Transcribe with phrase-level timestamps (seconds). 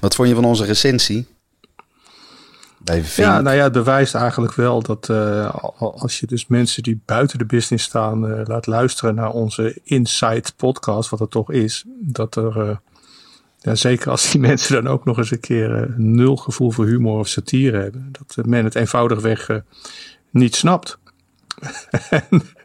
[0.00, 1.26] Wat vond je van onze recensie?
[3.16, 7.38] Ja, nou ja, het bewijst eigenlijk wel dat uh, als je dus mensen die buiten
[7.38, 12.36] de business staan uh, laat luisteren naar onze Insight podcast, wat het toch is, dat
[12.36, 12.76] er, uh,
[13.58, 17.18] ja, zeker als die mensen dan ook nog eens een keer nul gevoel voor humor
[17.18, 19.48] of satire hebben, dat men het eenvoudigweg
[20.30, 20.98] niet snapt.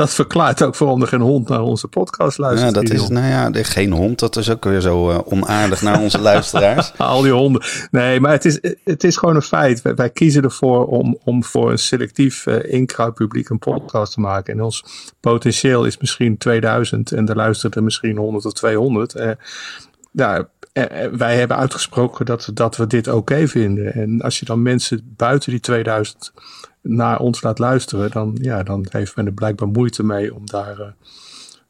[0.00, 2.74] dat verklaart ook waarom er geen hond naar onze podcast luistert.
[2.74, 6.00] Ja, dat is, nou ja, geen hond, dat is ook weer zo uh, onaardig naar
[6.00, 6.92] onze luisteraars.
[6.98, 7.62] Al die honden.
[7.90, 9.82] Nee, maar het is, het is gewoon een feit.
[9.82, 14.54] Wij, kiezen ervoor om, om voor een selectief uh, inkruidpubliek een podcast te maken.
[14.54, 14.84] En ons
[15.20, 19.16] potentieel is misschien 2000 en er luisteren er misschien 100 of 200.
[19.16, 19.30] Uh,
[20.12, 20.44] nou,
[21.12, 23.92] wij hebben uitgesproken dat, dat we dit oké vinden.
[23.92, 26.32] En als je dan mensen buiten die 2000
[26.82, 30.78] naar ons laat luisteren, dan, ja, dan heeft men er blijkbaar moeite mee om daar
[30.78, 30.86] uh,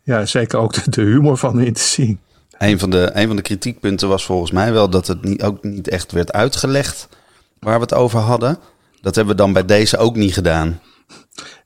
[0.02, 2.20] ja, zeker ook de, humor van in te zien.
[2.58, 5.62] Een van, de, een van de kritiekpunten was volgens mij wel dat het niet, ook
[5.62, 7.08] niet echt werd uitgelegd
[7.58, 8.58] waar we het over hadden.
[9.00, 10.80] Dat hebben we dan bij deze ook niet gedaan.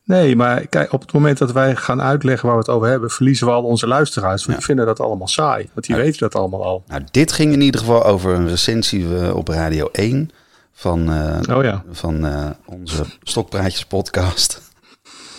[0.05, 3.11] Nee, maar kijk, op het moment dat wij gaan uitleggen waar we het over hebben,
[3.11, 4.45] verliezen we al onze luisteraars.
[4.45, 5.69] Want die vinden dat allemaal saai.
[5.75, 6.85] Want die weten dat allemaal al.
[6.87, 10.31] Nou, dit ging in ieder geval over een recensie eh, op Radio 1
[10.75, 11.85] van, uh, oh ja.
[11.91, 14.61] van uh, onze Stokpraatjes podcast.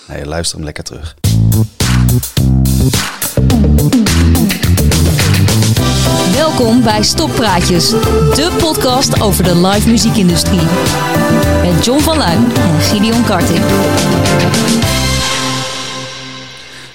[0.08, 1.16] Nee, luister hem lekker terug.
[6.34, 10.62] Welkom bij Stokpraatjes, de podcast over de live muziekindustrie.
[11.62, 13.64] Met John van Luijn en Gideon Karting.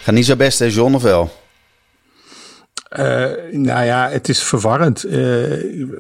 [0.02, 1.39] Ga niet zo best, hè, John, of wel?
[2.98, 5.05] Uh, nou ja, het is verwarrend.
[5.05, 5.12] Uh,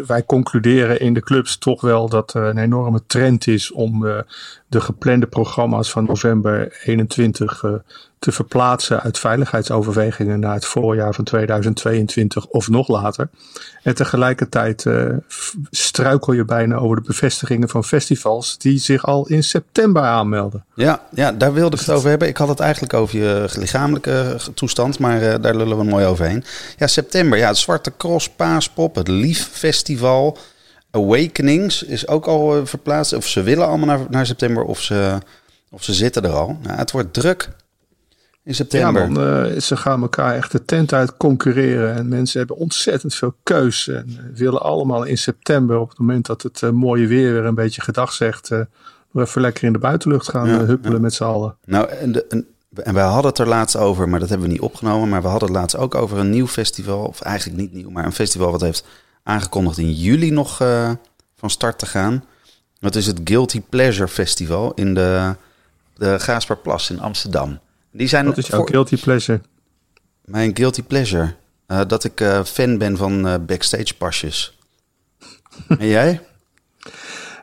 [0.06, 4.18] wij concluderen in de clubs toch wel dat er een enorme trend is om uh,
[4.70, 7.64] de geplande programma's van november 21
[8.20, 13.28] te verplaatsen uit veiligheidsoverwegingen naar het voorjaar van 2022 of nog later.
[13.82, 15.16] En tegelijkertijd uh,
[15.70, 20.64] struikel je bijna over de bevestigingen van festivals die zich al in september aanmelden.
[20.74, 22.28] Ja, ja daar wilde ik het over hebben.
[22.28, 26.44] Ik had het eigenlijk over je lichamelijke toestand, maar uh, daar lullen we mooi overheen.
[26.76, 27.38] Ja, september.
[27.38, 30.38] Ja, het Zwarte Cross, Paaspop, het Lief Festival.
[30.90, 33.12] Awakenings is ook al uh, verplaatst.
[33.12, 35.18] Of ze willen allemaal naar, naar september of ze,
[35.70, 36.58] of ze zitten er al.
[36.62, 37.48] Nou, het wordt druk
[38.44, 39.02] in september.
[39.02, 41.94] Ja, man, uh, ze gaan elkaar echt de tent uit concurreren.
[41.94, 43.88] En mensen hebben ontzettend veel keus.
[43.88, 47.44] En uh, willen allemaal in september, op het moment dat het uh, mooie weer weer
[47.44, 48.50] een beetje gedag zegt,
[49.12, 51.56] nog even lekker in de buitenlucht gaan huppelen met z'n allen.
[51.66, 52.46] Nou, en, de, en,
[52.82, 55.08] en wij hadden het er laatst over, maar dat hebben we niet opgenomen.
[55.08, 57.04] Maar we hadden het laatst ook over een nieuw festival.
[57.04, 58.84] Of eigenlijk niet nieuw, maar een festival wat heeft
[59.30, 60.56] aangekondigd in juli nog
[61.36, 62.24] van start te gaan.
[62.80, 65.34] Dat is het Guilty Pleasure Festival in de,
[65.94, 67.58] de Gaasperplas in Amsterdam.
[67.90, 69.40] Die zijn Wat is jouw guilty pleasure?
[70.24, 71.34] Mijn guilty pleasure?
[71.68, 74.58] Uh, dat ik uh, fan ben van backstage pasjes.
[75.68, 76.20] en jij?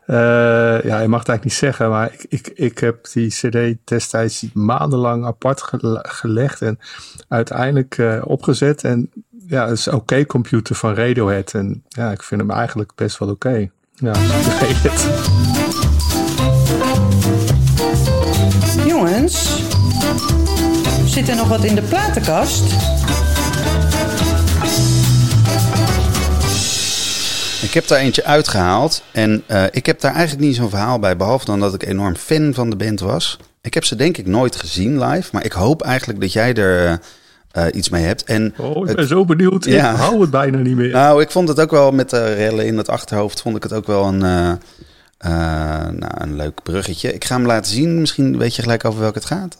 [0.87, 4.45] ja, je mag het eigenlijk niet zeggen, maar ik, ik, ik heb die CD destijds
[4.53, 5.61] maandenlang apart
[6.01, 6.79] gelegd en
[7.27, 8.83] uiteindelijk opgezet.
[8.83, 9.11] En
[9.47, 11.53] ja, het is oké okay computer van Radiohead.
[11.53, 13.47] En ja, ik vind hem eigenlijk best wel oké.
[13.47, 13.71] Okay.
[13.93, 14.11] Ja,
[14.51, 15.07] ik weet het.
[18.85, 19.65] Jongens,
[21.05, 22.63] Zit er nog wat in de platenkast?
[27.63, 31.17] Ik heb daar eentje uitgehaald en uh, ik heb daar eigenlijk niet zo'n verhaal bij,
[31.17, 33.39] behalve dan dat ik enorm fan van de band was.
[33.61, 36.99] Ik heb ze denk ik nooit gezien live, maar ik hoop eigenlijk dat jij er
[37.57, 38.23] uh, iets mee hebt.
[38.23, 39.65] En oh, ik ben zo benieuwd.
[39.65, 39.91] Ja.
[39.91, 40.91] Ik hou het bijna niet meer.
[40.91, 43.73] Nou, ik vond het ook wel met de rellen in het achterhoofd, vond ik het
[43.73, 44.53] ook wel een, uh,
[45.91, 47.13] nou, een leuk bruggetje.
[47.13, 49.57] Ik ga hem laten zien, misschien weet je gelijk over welke het gaat.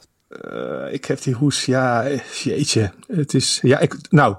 [0.92, 2.06] Ik heb die hoes, ja,
[2.44, 2.92] jeetje.
[3.08, 4.36] Het is, ja, ik, nou,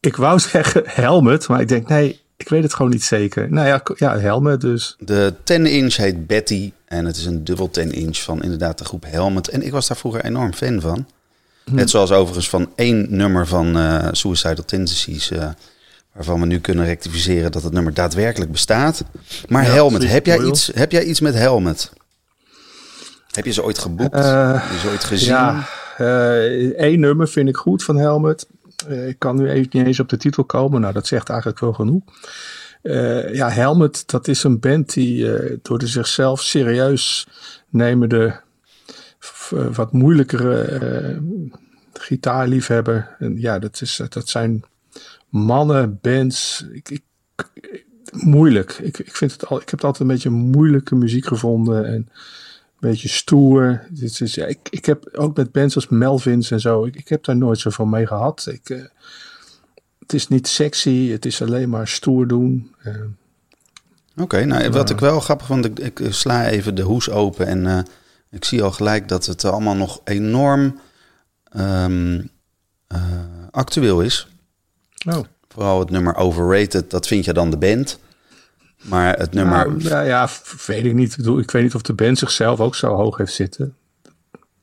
[0.00, 3.50] ik wou zeggen helmet, maar ik denk, nee, ik weet het gewoon niet zeker.
[3.52, 4.96] Nou ja, ja helmet dus.
[4.98, 9.48] De 10-inch heet Betty en het is een dubbel 10-inch van inderdaad de groep Helmet.
[9.48, 11.06] En ik was daar vroeger enorm fan van.
[11.68, 11.74] Hm.
[11.74, 15.48] Net zoals overigens van één nummer van uh, Suicidal Tendencies, uh,
[16.12, 19.04] waarvan we nu kunnen rectificeren dat het nummer daadwerkelijk bestaat.
[19.48, 21.92] Maar Helmet, heb jij, iets, heb jij iets met Helmet?
[23.30, 24.14] Heb je ze ooit geboekt?
[24.14, 25.28] Uh, Heb je ze ooit gezien?
[25.28, 25.68] Ja,
[26.00, 28.46] uh, één nummer vind ik goed van Helmet.
[28.88, 30.80] Uh, ik kan nu even niet eens op de titel komen.
[30.80, 32.02] Nou, dat zegt eigenlijk wel genoeg.
[33.32, 35.26] ja, Helmet, dat is een band die
[35.62, 37.26] door de zichzelf serieus
[37.68, 38.40] nemende,
[39.50, 41.20] wat moeilijkere
[41.92, 43.16] gitaarliefhebber.
[43.18, 44.64] En ja, dat, is, dat zijn
[45.28, 46.66] mannen, bands.
[46.72, 47.02] Ik, ik,
[48.10, 48.72] moeilijk.
[48.72, 51.84] Ik, ik, vind het al, ik heb altijd een beetje moeilijke muziek gevonden.
[51.86, 52.08] En
[52.80, 53.86] beetje stoer.
[53.90, 57.08] Dit is, ja, ik, ik heb ook met bands als Melvins en zo, ik, ik
[57.08, 58.46] heb daar nooit zo van mee gehad.
[58.50, 58.82] Ik, uh,
[59.98, 62.74] het is niet sexy, het is alleen maar stoer doen.
[64.16, 67.64] Oké, nou wat ik wel grappig vond, ik, ik sla even de hoes open en
[67.64, 67.78] uh,
[68.30, 70.80] ik zie al gelijk dat het allemaal nog enorm
[71.56, 72.30] um,
[72.92, 73.00] uh,
[73.50, 74.28] actueel is.
[75.06, 75.24] Oh.
[75.48, 77.98] Vooral het nummer Overrated, dat vind je dan de band.
[78.82, 79.66] Maar het nummer...
[79.70, 80.28] Nou, ja, ja,
[80.66, 81.18] weet ik niet.
[81.18, 83.76] Ik weet niet of de band zichzelf ook zo hoog heeft zitten.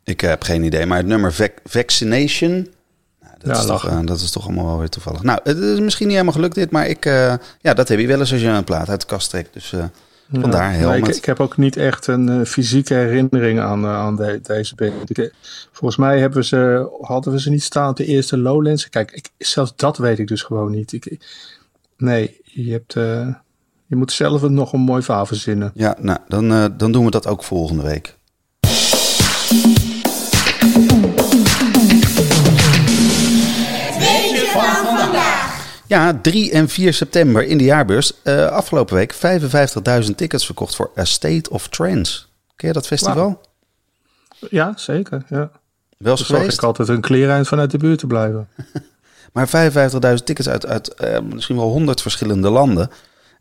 [0.03, 0.85] Ik heb geen idee.
[0.85, 2.51] Maar het nummer vac Vaccination...
[2.51, 5.23] Nou, dat, Ja, is toch, eh, dat is toch allemaal wel weer toevallig.
[5.23, 6.71] Nou, het is misschien niet helemaal gelukt dit.
[6.71, 9.07] Maar ik, eh, ja, dat heb je wel eens als je een plaat uit de
[9.07, 9.53] kast trekt.
[9.53, 9.83] Dus eh,
[10.31, 14.39] vandaar ik, ik heb ook niet echt een eh, fysieke herinnering aan, eh, aan de-
[14.43, 15.11] deze band.
[15.11, 15.25] Eh,
[15.71, 18.89] volgens mij hebben we ze, hadden we ze niet staan op de eerste Lowlands.
[18.89, 20.93] Kijk, ik, zelfs dat weet ik dus gewoon niet.
[20.93, 21.17] Ik,
[21.97, 23.27] nee, je, hebt, eh,
[23.85, 25.71] je moet zelf het nog een mooi verhaal verzinnen.
[25.73, 28.15] Ja, nou, dan, eh, dan doen we dat ook volgende week.
[35.87, 38.13] Ja, 3 en 4 september in de jaarbeurs.
[38.23, 42.23] Eh, afgelopen week 55.000 tickets verkocht voor A State of Trance.
[42.55, 43.41] Ken je dat festival?
[44.49, 45.25] Ja, zeker.
[45.29, 45.51] Ja.
[45.97, 46.57] Wel eens Dus zorg geweest?
[46.57, 48.47] ik altijd een kleereind vanuit de buurt te blijven.
[49.33, 49.71] Maar
[50.17, 52.89] 55.000 tickets uit, uit eh, misschien wel 100 verschillende landen.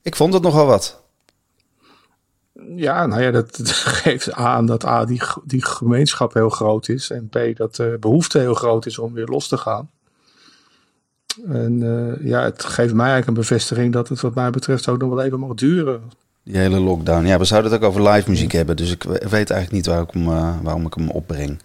[0.03, 1.03] Ik vond het nogal wat.
[2.77, 7.11] Ja, nou ja, dat, dat geeft aan dat A, die, die gemeenschap heel groot is.
[7.11, 9.91] En B, dat de behoefte heel groot is om weer los te gaan.
[11.49, 14.99] En eh, ja, het geeft mij eigenlijk een bevestiging dat het wat mij betreft ook
[15.01, 16.03] nog wel even mag duren.
[16.45, 17.27] Die hele lockdown.
[17.27, 18.77] Ja, we zouden het ook over live muziek hebben.
[18.77, 21.59] Dus ik we- weet eigenlijk niet waar ik hem, eh, waarom ik hem opbreng.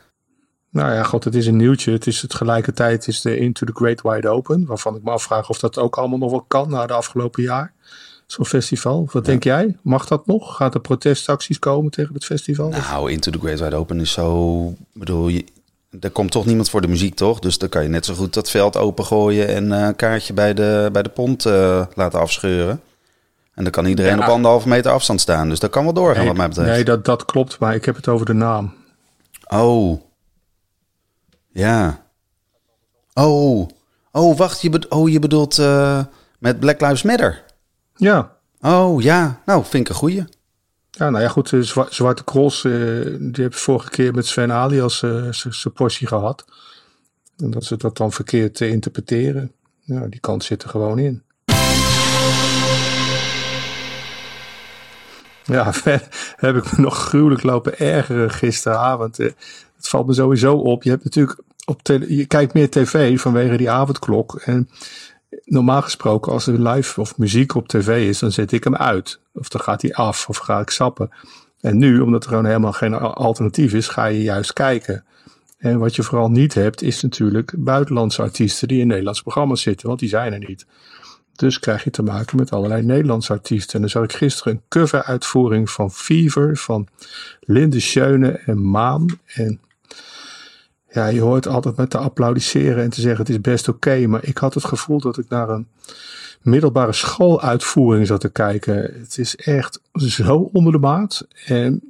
[0.71, 1.91] Nou ja, god, het is een nieuwtje.
[1.91, 4.65] Het is tegelijkertijd is de Into the Great Wide Open.
[4.65, 7.73] Waarvan ik me afvraag of dat ook allemaal nog wel kan na de afgelopen jaar.
[8.27, 9.09] Zo'n festival.
[9.11, 9.77] Wat denk jij?
[9.81, 10.55] Mag dat nog?
[10.55, 12.69] Gaat er protestacties komen tegen het festival?
[12.69, 14.67] Nou, Into the Great Wide Open is zo...
[14.69, 15.43] Ik bedoel, je,
[15.99, 17.39] er komt toch niemand voor de muziek, toch?
[17.39, 19.47] Dus dan kan je net zo goed dat veld opengooien...
[19.47, 22.81] en eh, een kaartje bij de, bij de pont eh, laten afscheuren.
[23.53, 24.23] En dan kan iedereen Ja.
[24.23, 25.49] op anderhalve meter afstand staan.
[25.49, 26.69] Dus dat kan wel doorgaan, wat mij betreft.
[26.69, 27.59] nee dat, dat klopt.
[27.59, 28.73] Maar ik heb het over de naam.
[29.47, 30.01] Oh.
[31.51, 32.05] Ja.
[33.13, 33.69] Oh.
[34.11, 34.61] Oh, wacht.
[34.61, 36.03] Je, oh, je bedoelt eh,
[36.39, 37.43] met Black Lives Matter?
[37.95, 39.41] Ja, Oh, ja.
[39.45, 40.23] Nou, vind ik een goeie.
[40.99, 41.51] Ja, nou ja, goed.
[41.59, 42.71] Zwa- Zwarte Cross, eh,
[43.19, 46.45] die heb vorige keer met Sven Alias eh, z- zijn portie gehad.
[47.37, 49.51] En dat ze dat dan verkeerd te interpreteren.
[49.81, 51.23] Ja, die kant zit er gewoon in.
[55.43, 59.19] Ja, verder heb ik me nog gruwelijk lopen ergeren gisteravond.
[59.19, 59.25] Eh,
[59.75, 60.83] Het valt me sowieso op.
[60.83, 64.35] Je hebt natuurlijk op je kijkt meer tv vanwege die avondklok.
[64.35, 64.69] En
[65.43, 69.19] normaal gesproken, als er live of muziek op tv is, dan zet ik hem uit.
[69.33, 71.09] Of dan gaat hij af, of ga ik sappen.
[71.61, 75.03] En nu, omdat er gewoon helemaal geen al- alternatief is, ga je juist kijken.
[75.57, 79.87] En wat je vooral niet hebt, is natuurlijk buitenlandse artiesten die in Nederlandse programma's zitten,
[79.87, 80.65] want die zijn er niet.
[81.35, 83.73] Dus krijg je te maken met allerlei Nederlandse artiesten.
[83.73, 86.87] En dan zag ik gisteren een cover-uitvoering van Fever, van
[87.39, 89.19] Linde Schöne en Maan.
[89.25, 89.59] En
[90.91, 94.07] ja, je hoort altijd met te applaudisseren en te zeggen het is best oké.
[94.07, 95.67] maar ik had het gevoel dat ik naar een
[96.41, 98.75] middelbare schooluitvoering zat te kijken.
[98.75, 101.27] Het is echt zo onder de maat.
[101.45, 101.81] En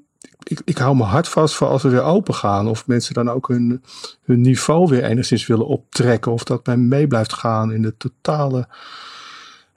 [0.44, 2.68] ik, ik hou mijn hart vast voor als we weer open gaan.
[2.68, 3.84] Of mensen dan ook hun,
[4.24, 6.32] hun niveau weer enigszins willen optrekken.
[6.32, 8.68] Of dat men mee blijft gaan in de totale,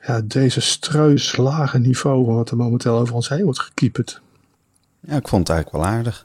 [0.01, 2.25] ja, desastreus lage niveau.
[2.25, 4.21] van Wat er momenteel over ons heen wordt gekieperd.
[5.00, 6.25] Ja, ik vond het eigenlijk wel aardig.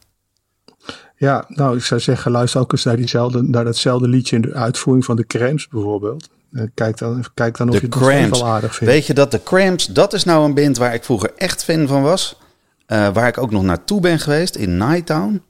[1.15, 4.53] Ja, nou, ik zou zeggen, luister ook eens naar, diezelfde, naar datzelfde liedje in de
[4.53, 6.29] uitvoering van de Cramps bijvoorbeeld.
[6.51, 8.93] Eh, Kijk dan, kijk dan of De je het nog wel aardig vindt.
[8.93, 11.87] Weet je dat de Cramps, dat is nou een band waar ik vroeger echt fan
[11.87, 12.37] van was.
[12.85, 15.41] Eh, waar ik ook nog naartoe ben geweest in Nighttown.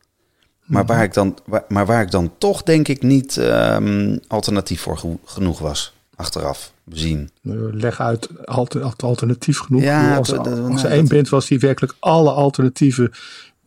[0.63, 0.93] Maar, Mhm.
[0.93, 4.97] waar ik dan, waar- maar waar ik dan toch denk ik niet ehm, alternatief voor
[4.97, 5.93] ge- genoeg was.
[6.15, 7.29] Achteraf bezien.
[7.71, 9.81] Leg uit, alter, alternatief genoeg.
[9.81, 13.11] Ja, als er, als er nou, één dat- band was die werkelijk alle alternatieve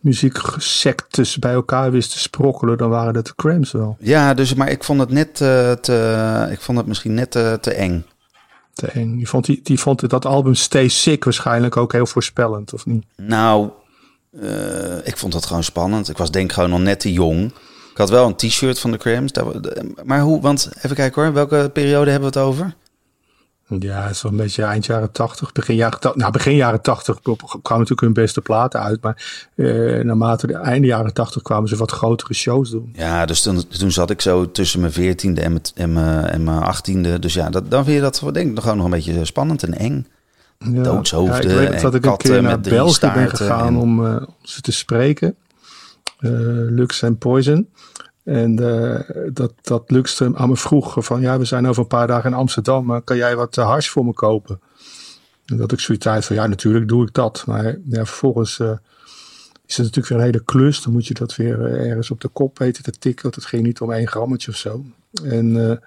[0.00, 3.96] muzieksectes bij elkaar wist te sprokkelen, dan waren dat de Cramps wel.
[4.00, 7.58] Ja, dus, maar ik vond het net eh, te, ik vond het misschien net te,
[7.60, 8.04] te eng.
[8.72, 9.16] Te eng.
[9.16, 13.04] Die vond, die, die vond dat album Stay Sick waarschijnlijk ook heel voorspellend, of niet?
[13.16, 13.70] Nou,
[14.40, 16.08] eh, ik vond dat gewoon spannend.
[16.08, 17.52] Ik was denk ik gewoon nog net te jong.
[17.90, 19.32] Ik had wel een t-shirt van de Cramps.
[20.04, 22.74] Maar hoe, want even kijken hoor, welke periode hebben we het over?
[23.78, 26.20] Ja, een beetje eind jaren 80, begin jaren 80.
[26.20, 29.02] Nou, begin jaren 80 kwamen natuurlijk hun beste platen uit.
[29.02, 32.92] Maar eh, naarmate de einde jaren 80 kwamen ze wat grotere shows doen.
[32.96, 36.44] Ja, dus toen, toen zat ik zo tussen mijn veertiende en mijn, en mijn, en
[36.44, 37.18] mijn achttiende.
[37.18, 39.62] Dus ja, dat, dan vind je dat denk ik nog gewoon nog een beetje spannend
[39.62, 40.06] en eng.
[40.58, 40.82] Ja.
[40.82, 44.16] Doodshoofden ik weet en dat ik een keer naar België ben gegaan en- om, eh,
[44.16, 45.34] om ze te spreken.
[46.18, 46.30] Eh,
[46.68, 47.68] Lux en Poison.
[48.30, 49.00] En eh,
[49.32, 52.36] dat, dat Luxem aan me vroeg van ja, we zijn over een paar dagen in
[52.36, 54.60] Amsterdam, maar kan jij wat uh, hars voor me kopen?
[55.46, 57.44] En dat ik zoiets uit van ja, natuurlijk doe ik dat.
[57.46, 58.60] Maar ja, vervolgens
[59.66, 60.82] is het natuurlijk weer een hele klus.
[60.82, 63.30] Dan moet je dat weer ergens op de kop weten te tikken.
[63.30, 64.84] Dat ging niet om één grammetje of zo.
[65.24, 65.80] En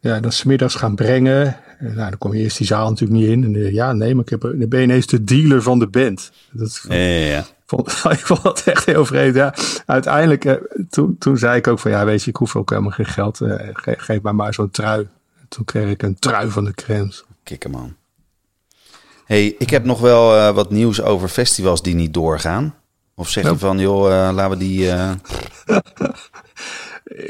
[0.00, 1.56] ja, dan smiddags gaan brengen.
[1.78, 3.44] En, nou, dan kom je eerst die zaal natuurlijk niet in.
[3.44, 6.30] En ja, nee, maar ik heb, dan ben je ineens de dealer van de band.
[6.52, 7.46] Dat, ja, ja.
[7.66, 9.34] Vond, ik vond dat echt heel vreemd.
[9.34, 9.54] Ja,
[9.86, 10.54] uiteindelijk, eh,
[10.90, 13.40] toen, toen zei ik ook van ja, weet je, ik hoef ook helemaal geen geld.
[13.40, 15.08] Eh, ge, geef mij maar zo'n trui.
[15.48, 17.24] Toen kreeg ik een trui van de Krens.
[17.42, 17.96] Kikkerman.
[19.24, 22.74] hey, ik heb nog wel uh, wat nieuws over festivals die niet doorgaan.
[23.14, 24.84] Of zeg je van, joh, laten we die...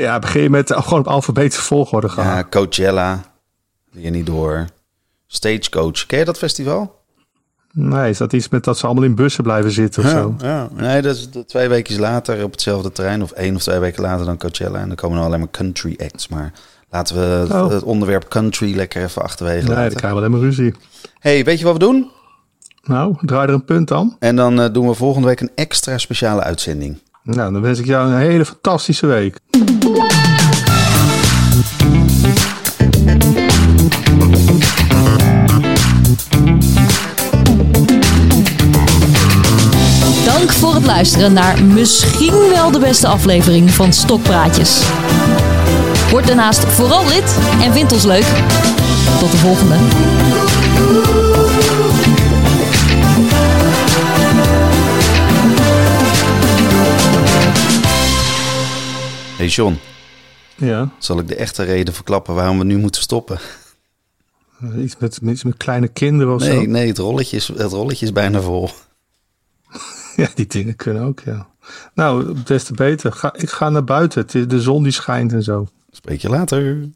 [0.05, 2.25] ja, begin je met gewoon op alfabetische volgorde gaan.
[2.25, 3.23] Ja, Coachella,
[3.91, 4.67] die je niet door.
[5.27, 7.05] Stagecoach, ken je dat festival?
[7.79, 10.35] Nee, is dat iets met dat ze allemaal in bussen blijven zitten of ja, zo?
[10.39, 13.23] Ja, nee, dat is twee weken later op hetzelfde terrein.
[13.23, 14.79] Of één of twee weken later dan Coachella.
[14.79, 16.29] En dan komen er alleen maar country acts.
[16.29, 16.53] Maar
[16.91, 17.69] laten we oh.
[17.69, 19.81] het onderwerp country lekker even achterwege nee, laten.
[19.81, 20.75] Nee, dan krijgen we alleen maar ruzie.
[21.19, 22.11] hey, weet je wat we doen?
[22.83, 24.17] Nou, draai er een punt dan.
[24.19, 26.99] En dan uh, doen we volgende week een extra speciale uitzending.
[27.23, 29.39] Nou, dan wens ik jou een hele fantastische week.
[40.87, 44.83] Luisteren naar misschien wel de beste aflevering van Stokpraatjes.
[46.11, 48.27] Word daarnaast vooral lid en vind ons leuk.
[49.19, 49.75] Tot de volgende.
[59.37, 59.79] Hey John.
[60.57, 60.91] Ja?
[60.99, 63.39] Zal ik de echte reden verklappen waarom we nu moeten stoppen?
[64.79, 66.71] Iets met, iets met kleine kinderen of nee, zo?
[66.71, 68.71] Nee, het rolletje, is, het rolletje is bijna vol.
[70.23, 71.47] Ja, die dingen kunnen ook, ja.
[71.95, 73.13] Nou, des te beter.
[73.13, 74.49] Ga, ik ga naar buiten.
[74.49, 75.67] De zon die schijnt en zo.
[75.91, 76.89] Spreek je later.